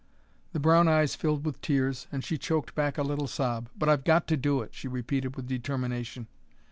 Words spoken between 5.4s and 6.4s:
determination.